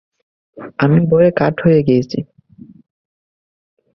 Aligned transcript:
আমি 0.79 0.99
ভয়ে 1.09 1.29
কাঠ 1.31 1.55
হয়ে 1.63 1.81
গেছি। 1.83 2.19